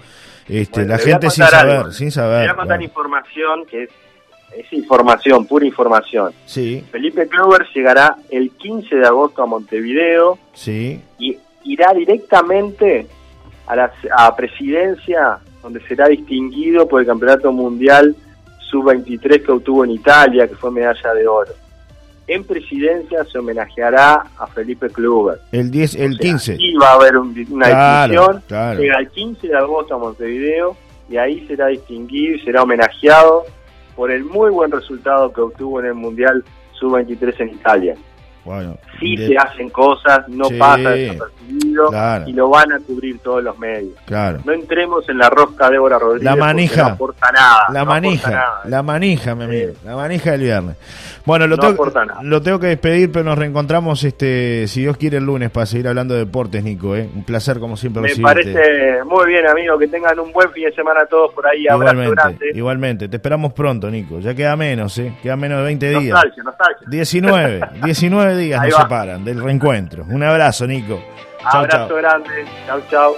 Este, 0.49 0.81
Bueno, 0.81 0.89
la 0.95 0.99
gente 0.99 1.31
sin 1.31 1.45
saber, 1.45 1.77
algo. 1.77 1.93
sin 1.93 2.11
saber. 2.11 2.39
voy 2.41 2.47
a 2.47 2.55
contar 2.55 2.67
claro. 2.79 2.83
información 2.83 3.67
que 3.67 3.83
es, 3.85 3.91
es 4.57 4.73
información, 4.73 5.47
pura 5.47 5.67
información. 5.67 6.33
Sí, 6.47 6.85
Felipe 6.91 7.29
Clover 7.29 7.67
llegará 7.75 8.17
el 8.31 8.51
15 8.53 8.97
de 8.97 9.07
agosto 9.07 9.43
a 9.43 9.47
Montevideo 9.47 10.39
sí, 10.55 11.03
y 11.19 11.37
irá 11.65 11.93
directamente 11.93 13.07
a 13.67 13.77
la 13.77 13.93
a 14.17 14.35
presidencia, 14.35 15.39
donde 15.63 15.81
será 15.87 16.09
distinguido 16.09 16.89
por 16.89 17.03
el 17.03 17.07
Campeonato 17.07 17.53
Mundial 17.53 18.17
Sub-23 18.71 19.45
que 19.45 19.53
obtuvo 19.53 19.85
en 19.85 19.91
Italia, 19.91 20.49
que 20.49 20.55
fue 20.55 20.71
medalla 20.71 21.13
de 21.13 21.27
oro. 21.27 21.53
En 22.29 22.45
presidencia 22.45 23.25
se 23.25 23.39
homenajeará 23.39 24.23
a 24.39 24.47
Felipe 24.49 24.89
Kluber. 24.91 25.39
el 25.51 25.71
10, 25.71 25.95
el 25.97 26.13
O 26.13 26.15
sea, 26.17 26.21
15. 26.21 26.53
Aquí 26.53 26.75
va 26.77 26.91
a 26.91 26.95
haber 26.95 27.17
un- 27.17 27.47
una 27.51 27.67
Claro, 27.67 28.13
discusión. 28.13 28.43
claro. 28.47 28.81
Llega 28.81 28.99
el 28.99 29.09
15 29.09 29.49
de 29.49 29.57
agosto 29.57 29.95
a 29.95 29.99
Montevideo 29.99 30.77
y 31.09 31.17
ahí 31.17 31.47
será 31.47 31.69
distinguido 31.69 32.37
y 32.37 32.41
será 32.41 32.63
homenajeado 32.63 33.45
por 33.97 34.11
el 34.11 34.25
muy 34.25 34.51
buen 34.51 34.71
resultado 34.71 35.33
que 35.33 35.41
obtuvo 35.41 35.81
en 35.81 35.87
el 35.87 35.95
Mundial 35.95 36.45
Sub-23 36.79 37.41
en 37.41 37.49
Italia. 37.49 37.95
Bueno, 38.49 38.79
Sí 38.99 39.15
de- 39.15 39.29
se 39.29 39.37
hacen 39.37 39.69
cosas, 39.69 40.27
no 40.29 40.47
Sí, 40.47 40.55
pasa 40.59 40.89
desapercibido 40.91 41.89
claro. 41.91 42.25
y 42.29 42.33
lo 42.33 42.49
van 42.49 42.73
a 42.73 42.79
cubrir 42.81 43.19
todos 43.19 43.43
los 43.45 43.59
medios. 43.59 43.93
claro. 44.07 44.39
No 44.45 44.53
entremos 44.53 45.07
en 45.09 45.19
la 45.19 45.29
rosca 45.29 45.69
Débora 45.69 45.99
Rodríguez. 45.99 46.25
La 46.25 46.35
manija. 46.37 46.83
No 46.83 46.89
aporta 46.95 47.31
nada. 47.31 47.65
La 47.73 47.81
no 47.81 47.87
manija, 47.87 48.31
nada. 48.31 48.61
la 48.65 48.83
manija, 48.83 49.35
mi 49.35 49.45
amigo, 49.45 49.73
Sí. 49.73 49.79
la 49.85 49.97
manija 49.97 50.31
del 50.33 50.41
viernes. 50.41 50.77
Bueno, 51.27 51.47
lo, 51.47 51.57
No 51.57 51.63
tengo, 51.75 51.93
lo 52.23 52.41
tengo 52.43 52.59
que 52.59 52.69
despedir, 52.69 53.13
pero 53.13 53.23
nos 53.27 53.37
reencontramos, 53.39 54.03
este, 54.03 54.67
si 54.67 54.81
Dios 54.81 54.97
quiere, 54.97 55.19
el 55.19 55.25
lunes 55.27 55.51
para 55.51 55.67
seguir 55.67 55.87
hablando 55.89 56.15
de 56.15 56.21
deportes, 56.21 56.65
Nico. 56.65 56.97
¿eh? 56.97 57.07
Un 57.15 57.23
placer, 57.25 57.59
como 57.59 57.77
siempre, 57.77 58.01
Me 58.01 58.09
recibirte. 58.09 58.33
parece 58.55 59.05
muy 59.05 59.27
bien, 59.27 59.47
amigo. 59.47 59.79
Que 59.79 59.89
tengan 59.89 60.19
un 60.19 60.33
buen 60.33 60.51
fin 60.53 60.65
de 60.65 60.73
semana 60.73 61.05
todos 61.05 61.35
por 61.35 61.47
ahí. 61.47 61.67
Igualmente, 61.67 62.11
grande. 62.15 62.47
igualmente. 62.55 63.09
Te 63.09 63.17
esperamos 63.17 63.53
pronto, 63.53 63.91
Nico. 63.91 64.21
Ya 64.21 64.35
queda 64.35 64.57
menos, 64.57 64.97
¿eh? 64.99 65.13
Queda 65.23 65.37
menos 65.37 65.59
de 65.59 65.65
20 65.65 65.91
días. 65.91 66.03
Nostalgia, 66.15 66.43
nostalgia. 66.45 66.89
19, 66.89 67.61
19 67.85 68.37
días 68.39 68.61
Ahí 68.61 68.71
nos 68.71 68.79
va. 68.79 68.83
separan 68.85 69.25
del 69.25 69.43
reencuentro. 69.43 70.05
Un 70.09 70.23
abrazo, 70.23 70.67
Nico. 70.67 71.03
Chau, 71.51 71.61
Abrazo 71.61 71.89
chau. 71.89 71.97
grande. 71.99 72.45
Chau, 72.67 72.81
chau. 72.91 73.17